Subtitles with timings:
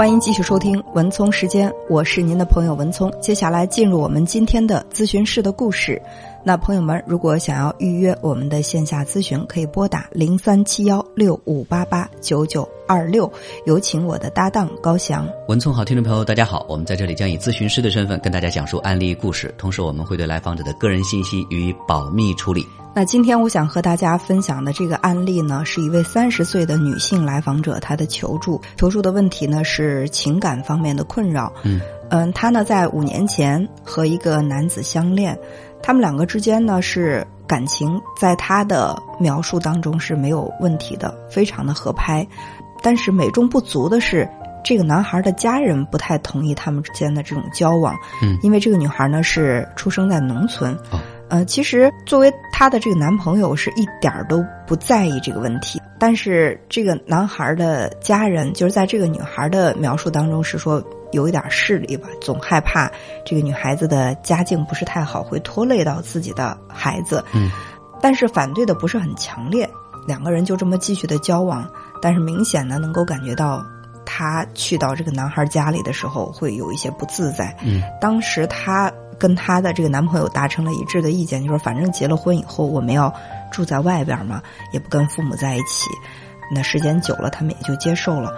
[0.00, 3.12] 欢迎继续收听文聪时间，我是您的朋友文聪。
[3.20, 6.00] 接下来进入我们今天的咨询室的故事。
[6.42, 13.30] 那朋友们，如果想要预约我们的线下咨询，可以拨打零三七幺六五八八九九二六。
[13.66, 15.28] 有请我的搭档高翔。
[15.48, 22.66] 文聪好，听众朋友大家好，我们在这里将以咨询师的身份跟大家讲述案例故事，同时我们会对来访者的个人信息予以保密处理。
[22.92, 31.52] 那今天我想和大家分享的这个案例呢，是一位三十岁的女性来访者，她的求助，求助的问题呢是情感方面的困扰。
[31.62, 35.38] 嗯嗯，她呢在五年前和一个男子相恋，
[35.82, 42.26] 他们两个之间呢是感情，在他的描述当中是没有问题的，非常的合拍。
[42.82, 44.28] 但是美中不足的是，
[44.64, 47.94] 这个男孩的家人不太同意他们之间的这种交往。
[48.22, 50.72] 嗯因为这个女孩呢是出生在农村。
[50.90, 50.98] 哦
[51.30, 62.90] 呃，其实作为她的这个男朋友是一点儿都不在意这个问题，但是这个男孩的家人就是在这个女孩的描述当中是说有一点势力吧，总害怕
[63.24, 67.24] 这个女孩子的家境不是太好，会拖累到自己的孩子。
[67.32, 67.50] 嗯，
[68.00, 69.68] 但是反对的不是很强烈，
[70.06, 71.68] 两个人就这么继续的交往，
[72.00, 73.64] 但是明显呢能够感觉到。
[74.12, 77.56] 她去到这个男孩家里的时候，会有一些不自在。
[77.62, 83.12] 嗯当时她跟她的这个男朋友达成了一致的意见，就是反正结了婚以后我们要
[83.52, 85.88] 住在外边嘛，也不跟父母在一起。
[86.52, 88.34] 那时间久了，他们也就接受了。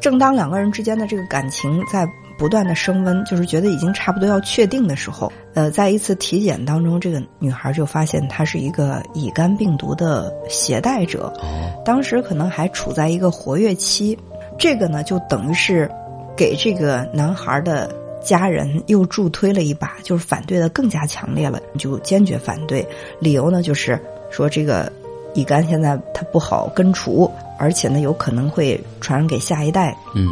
[0.00, 11.32] 正当两个人之间的这个感情在不断的升温，就是觉得已经差不多要确定的时候，呃，在一次体检当中，这个女孩就发现她是一个乙肝病毒的携带者。
[11.42, 14.16] 哦当时可能还处在一个活跃期，
[14.58, 15.90] 这个呢就等于是
[16.36, 17.90] 给这个男孩的
[18.22, 22.86] 家人又助推了一把，就是反对的更加强烈了，就坚决反对。
[23.18, 23.98] 理由呢就是
[24.30, 24.92] 说这个
[25.34, 29.96] 乙肝现在它不好根除，而且呢有可能会传染给下一代。
[30.14, 30.28] 嗯，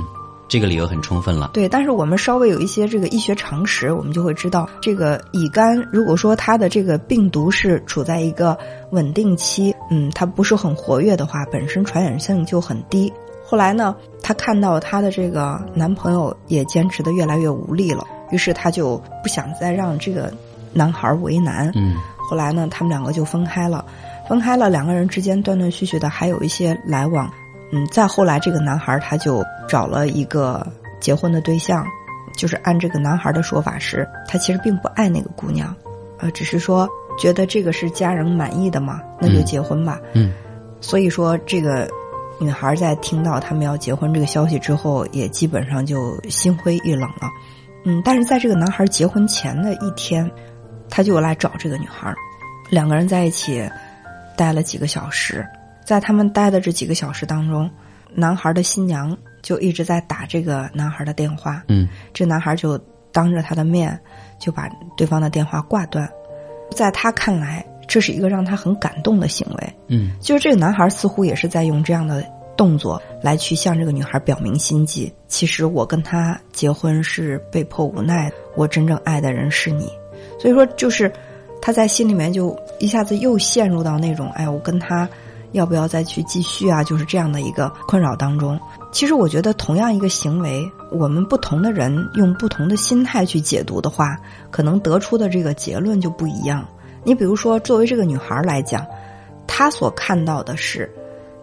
[0.48, 1.50] 这个理由很充分了。
[1.52, 8.56] 对，但是我们稍微有一些这个医学常识，我们就会知道，这个乙肝如果说它的这个病毒是处在一个
[8.90, 13.12] 稳定期，嗯，它不是很活跃的话，本身传染性就很低。
[13.44, 20.32] 后来呢，她看到她的这个男朋友也坚持的越来越无力了，于是她就不想再让这个
[20.72, 21.70] 男孩为难。
[21.74, 21.94] 嗯
[22.28, 23.84] 后来呢，他们两个就分开了，
[24.28, 27.30] 分开了，两个人之间断断续续的还有一些来往。
[27.72, 30.66] 嗯，再后来，这个男孩他就找了一个
[31.00, 31.84] 结婚的对象，
[32.36, 35.74] 就是按这个男孩的说法是，他其实并不爱那个姑娘，
[36.18, 36.88] 呃，只是说
[37.18, 40.00] 觉得这个是家人满意的嘛，那就嗯结婚吧。
[40.14, 40.32] 嗯
[40.80, 41.88] 所以说，这个
[42.38, 47.28] 女孩在听到他们要结婚这个消息之后，也基本上就心灰意冷了。
[47.84, 50.30] 嗯，但是在这个男孩结婚前的一天，
[50.88, 52.14] 他就来找这个女孩，
[52.70, 53.68] 两个人在一起
[54.36, 55.44] 待了几个小时。
[55.84, 57.70] 在他们待的这几个小时当中，
[58.12, 61.62] 男孩的新娘就一直在打这个男孩的电话。
[61.68, 62.76] 嗯这男孩就
[63.12, 63.98] 当着他的面
[64.38, 66.08] 就把对方的电话挂断。
[66.70, 69.74] 在他看来，这是一个让他很感动的行为。
[69.88, 72.24] 嗯就是这个男孩似乎也是在用这样的
[72.56, 75.12] 动作来去向这个女孩表明心迹。
[75.28, 79.88] 其实我跟他结婚是被迫无奈，我真正爱的人是你。
[80.40, 81.12] 所以说，就是
[81.60, 85.08] 他在心里面就一下子又陷入到那种，哎，我跟他
[85.52, 86.84] 要不要再去继续啊？
[86.84, 88.58] 就是这样的一个困扰当中。
[88.92, 94.16] 其实我觉得，同样一个行为，我们不同的人用不同的心态去解读的话，
[94.50, 96.66] 可能得出的这个结论就不一样。
[97.04, 98.86] 你比如说，作为这个女孩来讲，
[99.46, 100.90] 她所看到的是，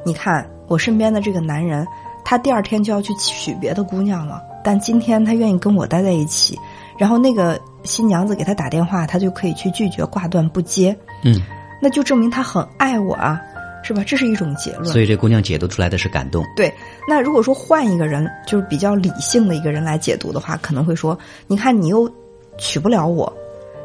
[0.04, 1.86] 你看我身边的这个男人，
[2.26, 6.58] 他第二天就要去娶别的姑娘了，但今天他愿意跟我待在一起，
[6.98, 11.42] 然后那个新娘子给他打电话，他就可以去拒绝挂断不接，嗯，
[11.82, 13.42] 那就证明他很爱我啊，
[13.84, 14.04] 是吧？
[14.06, 14.86] 这是一种结论。
[14.86, 16.44] 所以这姑娘解读出来的是感动。
[16.56, 16.74] 对，
[17.08, 21.18] 那如果说换一个人，就是比较理性的一个人来解读的话，可能会说：
[21.48, 22.10] 你看你又
[22.58, 23.32] 娶不了我，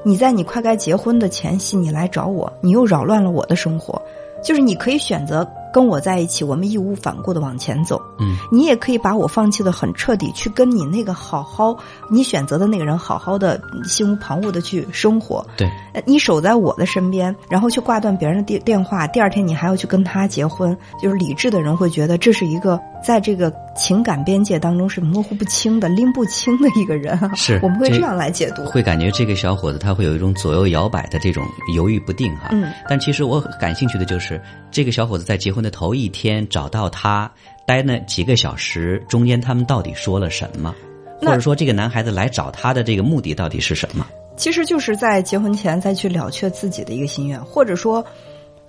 [0.05, 4.01] 你在你快该结婚的前夕你来找我，你又扰乱了我的生活。
[4.45, 8.01] 就是你可以选择跟我在一起，我们义无反顾的往前走。
[8.21, 11.77] 嗯你也可以把我放弃的很彻底，去跟你那个好好
[12.11, 15.45] 你选择的那个人好好的心无旁骛的去生活。
[15.57, 27.31] 对，呃你守在我的身边，然后去挂断别人的电电话，第二天你还要去跟他结婚，就是理智的人会觉得这是一个在这个情感边界当中是模糊不清的、拎不清的一个人啊。
[27.35, 28.65] 是我们会这样来解读。
[28.67, 32.49] 会感觉这个小伙子他会有一种左右摇摆的这种犹豫不定哈。
[32.53, 34.41] 嗯，但其实我感兴趣的就是
[34.71, 37.31] 这个小伙子在结婚的头一天找到他，
[37.67, 40.75] 待那几个小时，中间他们到底说了什么？
[41.21, 44.07] 或者说这个男孩子来找他的这个目的到底是什么？
[44.37, 48.05] 其实就是在结婚前再去了却自己的一个心愿，或者说，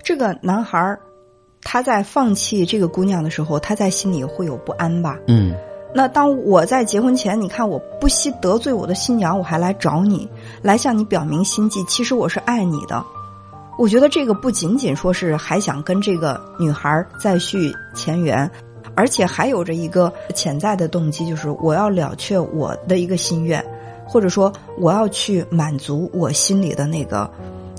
[0.02, 0.98] 这个男孩儿
[1.62, 5.18] 他在放弃这个姑娘的时候，他在心里会有不安吧？
[5.28, 5.54] 嗯
[5.92, 10.28] 那当我在结婚前，你看我不惜得罪我的新娘，我还来找你，
[10.62, 11.82] 来向你表明心迹。
[11.88, 13.04] 其实我是爱你的。
[13.76, 18.48] 我觉得这个不仅仅说是还想跟这个女孩再续前缘，
[18.94, 23.64] 而且还有着一个潜在的动机，就是我要了却我的一个心愿，
[24.06, 27.28] 或者说我要去满足我心里的那个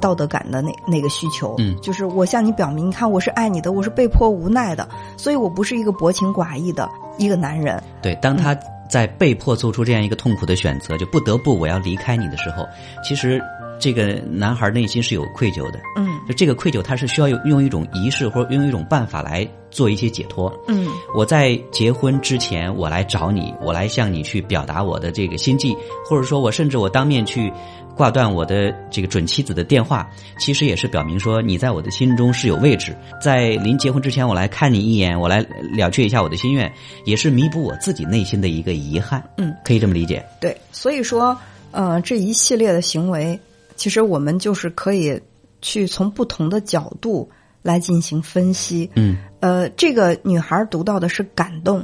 [0.01, 1.55] 道德感的那那个需求。
[1.59, 7.81] 嗯，就是我向你表明，你看我是爱你的，我是被迫无奈的，所以我不是一个薄情寡义的一个男人。
[8.01, 8.53] 对，当他
[8.89, 12.67] 在被迫做出这样一个痛苦的选择，就不得不我要离开你的时候，
[13.01, 13.41] 其实。
[13.83, 25.75] 这个男孩内心是有愧疚的，嗯，就这个愧疚，他是需要用用一种仪式或者用一种办法来做一些解脱，嗯，我在结婚之前，我来找你，我来向你去表达我的这个心迹，
[26.05, 27.51] 或者说我甚至我当面去
[27.95, 35.45] 挂断我的这个准妻子的电话，其实也是表明说你在我的心中是有位置，在临结婚之前，我来看你一眼，我来
[35.75, 36.71] 了却一下我的心愿，
[37.05, 41.37] 也是弥补我自己内心的一个遗憾，嗯，可以这么理解，对，所以说，
[41.71, 43.39] 呃，这一系列的行为。
[43.77, 45.19] 其实我们就是可以
[45.59, 47.27] 去从不同的角度
[47.61, 48.89] 来进行分析。
[48.95, 51.83] 嗯，呃，这个女孩读到的是感动。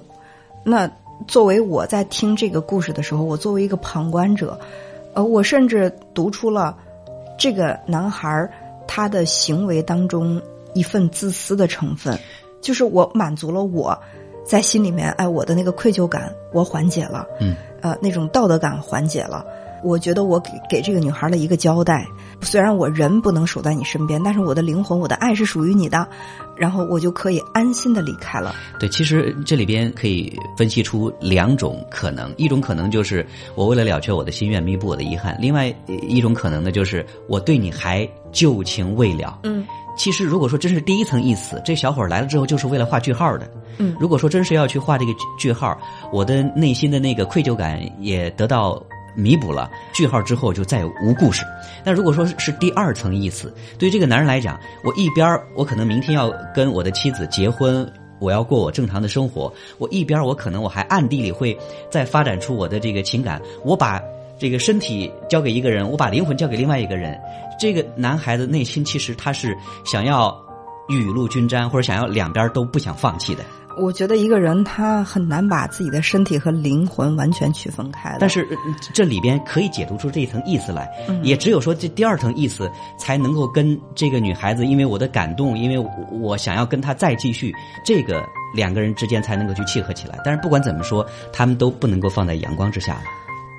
[0.64, 0.90] 那
[1.28, 4.60] 作为我在听这个故事的时候，我作为一个旁观者，
[5.14, 6.78] 呃，我甚至读出了
[7.38, 8.50] 这个男孩
[8.88, 10.42] 他的行为当中
[10.74, 12.20] 一份自私的成分，
[12.62, 13.98] 就是我满足了我
[14.46, 17.26] 在心里面哎我的那个愧疚感，我缓解了。
[17.40, 19.46] 嗯，呃，那种道德感缓解了。
[19.84, 22.06] 我觉得我给给这个女孩的一个交代，
[22.42, 26.08] 虽然我人不能守在你身边，但是我的灵魂、我的爱是属于你的，
[26.56, 28.56] 然后我就可以安心的离开了。
[28.80, 33.26] 对，其实这里边可以分析出两种可能，一种可能就是
[33.56, 39.40] 我为了了却我的心愿，弥补我的遗憾；，另外一种可能呢，就是我对你还旧情未了。
[39.44, 39.66] 嗯，
[39.98, 43.50] 其实如果说真是第一层意思，这小伙来了之后就是为了画句号的。
[43.78, 45.78] 嗯，如果说真是要去画这个句号，
[46.12, 48.82] 我的内心的那个愧疚感也得到。
[49.18, 51.44] 弥补了句号之后就再无故事。
[51.84, 61.58] 那如果说是第二层意思，对于这个男人来讲，我一边我可能明天要跟我的妻子结婚，我要过我正常的生活，我一边我可能我还暗地里会
[61.90, 64.00] 再发展出我的这个情感，我把
[64.40, 67.19] 这个身体交给一个人，我把灵魂交给另外一个人。
[67.60, 70.36] 这个男孩子内心其实他是想要
[70.90, 73.44] 雨露均沾，或者想要两边都不想放弃的。
[73.78, 78.18] 我觉得一个人他很难把自己的身体和灵魂完全区分开。
[78.20, 78.48] 但是
[78.94, 80.90] 这里边可以解读出这一层意思来，
[81.24, 87.54] 也只有说这第二层意思才能够跟这个女孩子，因为我的感动，因为我想要跟她再继续，
[87.86, 90.20] 这个两个人之间才能够去契合起来。
[90.26, 93.04] 但是不管怎么说，他们都不能够放在阳光之下了。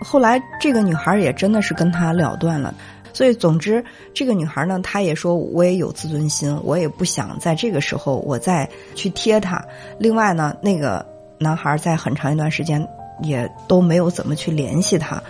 [0.00, 2.72] 后来这个女孩也真的是跟他了断了。
[3.12, 3.84] 所以，总之，
[4.14, 9.64] 这个女孩呢，她也说，我也有自尊心，我也不想在这个时候我再去贴他。
[9.98, 11.04] 另外呢，那个
[11.38, 12.86] 男孩在很长一段时间
[13.22, 15.22] 也都没有怎么去联系她，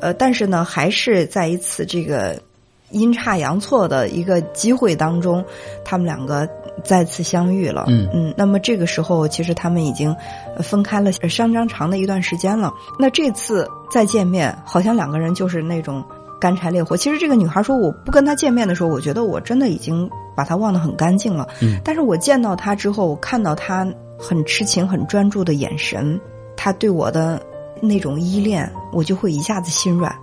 [0.00, 2.40] 呃，但是呢，还是在一次这个
[2.90, 5.44] 阴差阳错的一个机会当中，
[5.84, 6.48] 他们两个
[6.84, 7.84] 再次相遇了。
[7.88, 10.14] 嗯嗯，那么这个时候，其实他们已经
[10.60, 12.72] 分开了相当长的一段时间了。
[12.98, 16.04] 那这次再见面，好像两个人就是那种。
[16.40, 16.96] 干柴烈火。
[16.96, 21.48] 其实这个女孩说：“我不跟他见面的时候，我觉得我真的已经把他忘得很干净了。
[21.60, 23.86] 嗯，但是我见到他之后，我看到他
[24.18, 26.20] 很痴情、很专注的眼神，
[26.56, 27.40] 他对我的
[27.80, 30.14] 那种依恋，我就会一下子心软。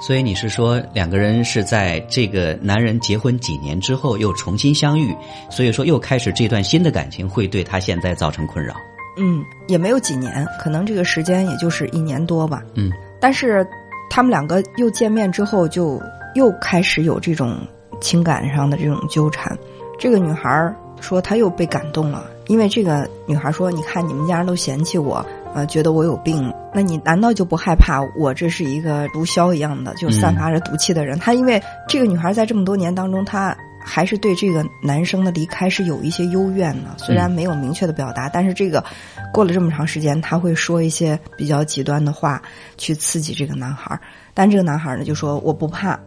[0.00, 5.14] 所以你是说，两个人是在这个男人结婚几年之后又重新相遇，
[5.50, 8.74] 所以说又开始这段新的感情，会对他现在造成困扰？
[9.18, 12.62] 嗯，也没有几年，可能这个时间也就是一年多吧。
[12.74, 13.66] 嗯，但是。
[14.10, 16.02] 他们两个又见面之后，就
[16.34, 17.56] 又开始有这种
[18.00, 19.56] 情感上的这种纠缠。
[19.98, 25.24] 这个女孩说，她又被感动了，因为这个女孩说：“你看，你们家人都嫌弃我，
[25.54, 33.56] 呃，觉得我有病，那你难道就不害怕我这是一个毒枭一样的，就散发着毒气的人？”她因为这个女孩在这么多年当中，她。
[33.82, 38.84] 还是对这个男生的离开是有一些幽怨的，虽然没有明确的表达，但是这个
[39.32, 42.40] 过了这么长时间，他会说一些比较极端的话
[42.76, 43.98] 去刺激这个男孩
[44.34, 45.98] 但这个男孩呢就说我不怕，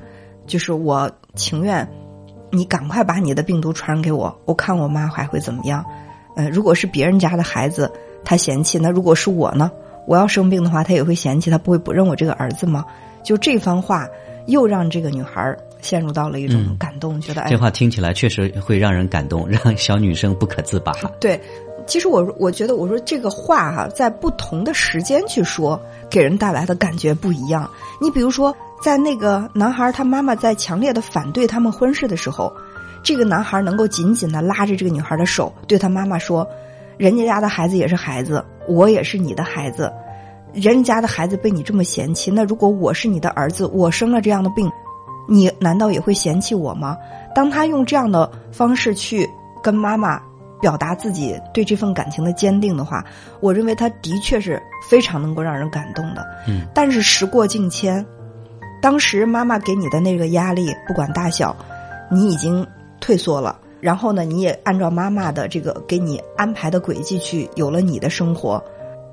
[0.46, 1.88] 就是我情愿
[2.52, 5.84] 你赶快把你的病毒传染给我，我看我妈还会怎么样。
[6.36, 7.92] 呃，如果是别人家的孩子
[8.24, 9.72] 他嫌弃，那如果是我呢？
[10.06, 12.86] 我要生病的话，他也会嫌弃，他不会不认我这个儿子吗？
[13.24, 14.06] 就这番话
[14.48, 15.56] 又让这个女孩。
[15.82, 20.94] 陷入到了一种感动，觉得哎这话听起来确实会让人感动， 让小女生不可自拔。
[21.20, 21.38] 对，
[21.86, 25.78] 其实我我觉得我说这个话哈，在不同的时间去说，
[26.10, 27.70] 给人带来的感觉不一样。
[28.00, 32.50] 你比如说，在那个男孩他妈妈在强烈的反对他们婚事的时候，
[33.04, 36.48] 这个男孩能够紧紧的拉着这个女孩的手，对他妈妈说
[36.96, 39.92] ：“人家家的孩子也是孩子，我也是你的孩子。”
[40.54, 44.72] 人家的孩子被你这么嫌弃，那如果我是你的儿子，我生了这样的病，
[45.28, 46.96] 你难道也会嫌弃我吗？
[47.34, 49.28] 当他用这样的方式去
[49.64, 50.22] 跟妈妈
[50.62, 53.04] 表达自己对这份感情的坚定的话，
[53.40, 56.24] 我认为他的确是非常能够让人感动的。
[56.48, 58.06] 嗯，但是时过境迁，
[58.82, 61.56] 当时妈妈给你的那个压力，不管大小，
[62.12, 62.66] 你已经
[63.02, 63.60] 退缩了。
[63.82, 68.64] 然后呢，你也按照妈妈的这个给你安排的轨迹去有了你的生活。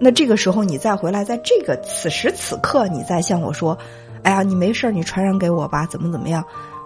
[0.01, 3.77] 那这个时候你再回来，在这个此时此刻，你再向我说
[4.25, 6.43] ：“哎呀，你没事你传染给我吧，怎么怎么样？”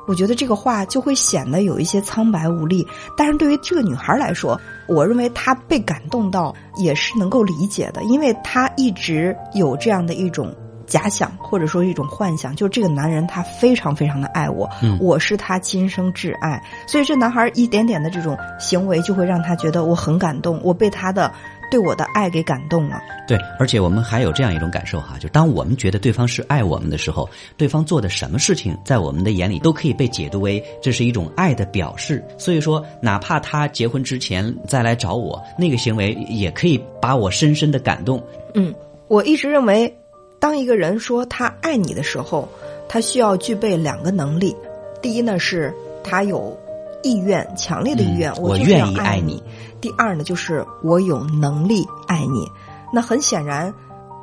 [0.09, 2.87] 我觉得这个话就会显得有一些苍白无力。
[3.17, 10.53] 但是对于这个女孩来说，我认为她被感动到也是能够理解的，因为她一直有这样的一种。
[10.87, 14.69] 假想或者说一种幻想，就是这个男人他非常非常的爱我，
[15.01, 21.33] 我是他今生挚爱，所以这男孩一点点的这种行为就会让他觉得我很感动，我被他的
[21.71, 23.01] 对我的爱给感动了。
[23.27, 32.25] 对，而且我们还有这样一种感受哈，就当我们觉得对方是爱我们的时候，对方做的什么事情在我们的眼里都可以被解读为这是一种爱的表示。
[32.39, 38.23] 所以说，哪怕他结婚之前再来找我，那个行为也可以把我深深的感动。
[38.55, 38.75] 嗯，
[39.09, 39.95] 我一直认为。
[40.41, 42.47] 当一个人说他爱你的时候，
[42.87, 44.55] 他需要具备两个能力。
[45.01, 46.55] 第一呢，是他有
[47.03, 49.43] 意愿，强烈的意愿，我愿意爱你。
[49.85, 52.51] 第二呢，就是我有能力爱你。
[52.91, 53.71] 那很显然，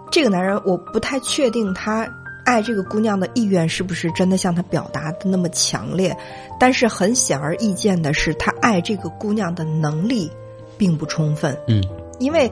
[0.09, 2.09] 这个男人我不太确定他
[2.43, 6.17] 爱这个姑娘的意愿是不是真的像他表达的那么强烈。
[6.59, 10.31] 但是很显而易见的是，他爱这个姑娘的能力
[10.79, 11.55] 并不充分。
[11.67, 11.79] 嗯，
[12.17, 12.51] 因为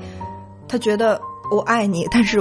[0.68, 2.40] 他觉得我爱你，但是。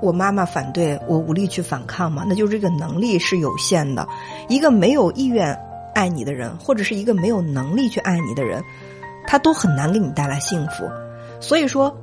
[0.00, 4.08] 我妈妈反对我无力去反抗嘛，那就是这个能力是有限的。
[4.48, 5.58] 一个没有意愿
[5.92, 8.62] 爱你的人，或者是一个没有能力去爱你的人，
[9.28, 10.90] 他都很难给你带来幸福。
[11.38, 11.94] 所以说，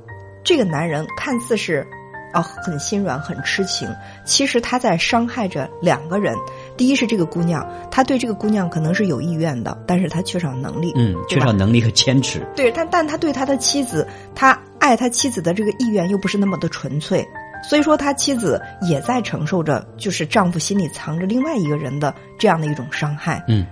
[0.43, 1.85] 这个男人看似是
[2.31, 3.89] 啊很心软、很痴情，
[4.23, 6.35] 其实他在伤害着两个人。
[6.77, 12.45] 第一是这个姑娘，他对这个姑娘可能是有意愿的，但是他缺少能力，嗯，缺少能力和坚持。
[12.55, 17.27] 对，但但他对他的妻子，他爱他妻子的这个意愿又不是那么的纯粹。
[17.67, 23.43] 所以说，他妻子也在承受着，就是丈夫心里藏着另外一个人的这样的一种伤害。
[23.47, 23.65] 嗯，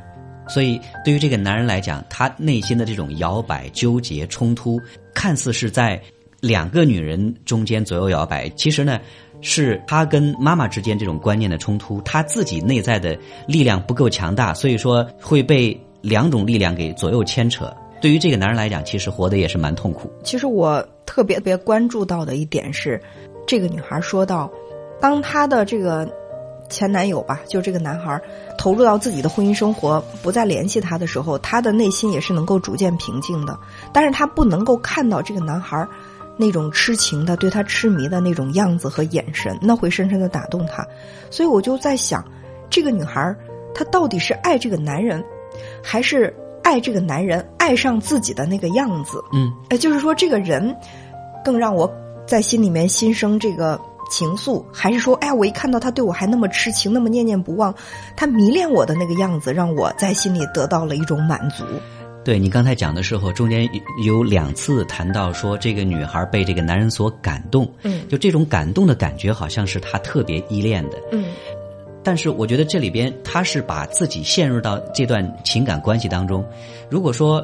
[0.48, 4.80] 所以对于这个男人来讲，他内心的这种摇摆、纠结、冲突，
[5.14, 6.02] 看似是在
[6.40, 9.00] 两个女人中间左右摇摆，其实呢，
[9.42, 17.74] 是他跟妈妈之间这种观念的冲突，他自己内在的力量不够强大，所以说会被两种力量给左右牵扯。
[18.02, 20.12] 对于这个男人来讲，其实活得也是蛮痛苦。
[20.24, 23.02] 其实我特别特别关注到的一点是。
[23.46, 24.50] 这个女孩说到
[25.02, 26.10] ：“当她的这个
[26.70, 28.20] 前男友吧，就这个男孩
[28.58, 33.58] 投入到自己的婚姻生活，不再联系他的时候，他的内心也是能够逐渐平静的。
[33.92, 35.88] 但是他不能够看到这个男孩
[36.38, 40.86] 那种痴情的、对他痴迷的那种样子和眼神，那会深深的打动他。
[41.30, 42.24] 所以我就在想，
[42.70, 43.36] 这个女孩
[43.76, 45.24] 她到底是爱这个男人，
[45.84, 49.24] 还是爱这个男人爱上自己的那个样子？
[49.34, 50.76] 嗯，哎，就是说这个人
[51.44, 51.92] 更让我。”
[52.26, 53.78] 在心里面心生这个
[54.14, 57.74] 情愫，还是说，哎呀，我一看到他对我还那么痴情，那么念念不忘，
[58.16, 61.64] 他迷恋我的那个样子，让我在心里得到了一种满足。
[62.24, 63.68] 对你刚才讲的时候，中间
[64.06, 71.26] 有两次谈到说，这个女孩被这个男人所感动，嗯，就这种感动的感觉，好像是她特别依恋的，嗯。
[72.04, 76.46] 但是我觉得这里边，她是把自己陷入到这段情感关系当中，
[76.88, 77.44] 如果说。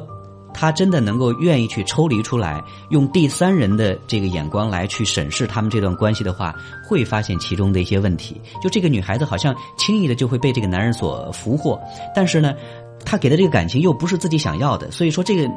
[0.52, 6.54] 他真的能够愿意去抽离出来，用第三人的这个眼光来去审视他们这段关系的话，
[6.86, 8.40] 会发现其中的一些问题。
[8.62, 11.80] 就这个女孩子好像轻易的就会被这个男人所俘获，
[12.14, 12.54] 但是呢，
[13.04, 15.48] 他给的这个感情又不是自己想要的，所以说这个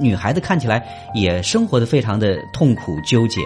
[0.00, 3.40] 女孩子看起来也生活的非常的痛苦纠结。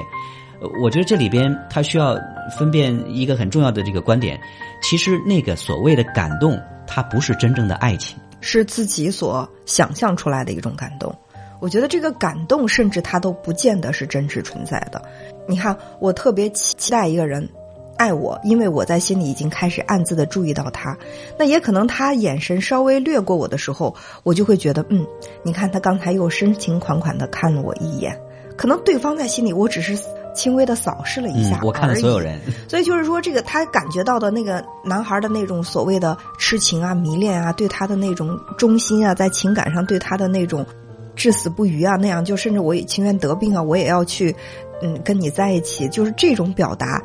[0.83, 2.17] 我觉得这里边他需要
[2.57, 4.41] 分辨一个很重要的这个观点，
[4.83, 8.17] 其实那个所谓的感动，它不是真正的爱情。
[8.47, 11.17] 是自己所想象出来的一种感动，
[11.61, 15.03] 我觉得这个感动甚至他都不见得是真实存在的。
[15.49, 17.49] 你看，我特别期期待一个人
[17.97, 20.95] 爱我，因为我在心里已经开始暗自的注意到他。
[21.39, 25.07] 那也可能他眼神稍微掠过我的时候，我就会觉得，嗯，
[25.43, 28.21] 你看他刚才又深情款款的看了我一眼。
[28.59, 29.99] 可能对方在心里，我只是。
[30.35, 32.39] 轻微的扫视了一下，我看了所有人，
[32.69, 40.67] 所以就是说，这个他感觉到的那个男孩的那种所谓的痴情啊、迷恋啊，对他的那种忠心啊，在情感上对他的那种
[41.15, 44.35] 至死不渝啊，那样就甚至我也情愿得病啊，我也要去，
[44.83, 47.03] 嗯，跟你在一起，就是这种表达，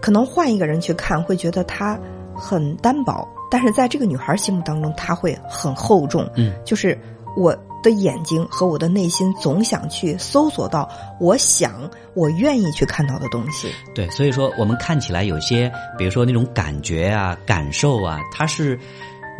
[0.00, 1.98] 可能换一个人去看会觉得他
[2.34, 6.96] 很单薄，但是在这个女孩心目当中，他会很厚重，嗯，就是
[7.36, 10.88] 我的眼睛和我的内心总想去搜索到
[11.20, 13.70] 我想、我愿意去看到的东西。
[13.94, 18.78] 对，所以说我们看起来有些，比如说那种感觉啊、感受啊，它是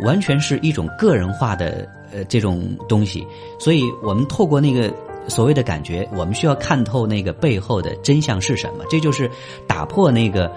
[0.03, 3.25] 完全是一种个人化的呃这种东西，
[3.59, 4.93] 所以我们透过那个。
[5.29, 9.29] 所谓的感觉，我们需要看透那个背后的真相是什么，这就是
[9.67, 10.49] 打破那个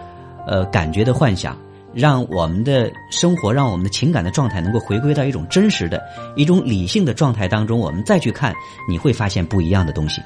[0.46, 1.58] 呃感觉的幻想，
[1.92, 6.02] 让我们的生活，让我们的情感的状态能够回归到一种真实的、
[6.36, 8.54] 一种理性的状态当中，我们再去看，
[8.88, 10.22] 你会发现不一样的东西。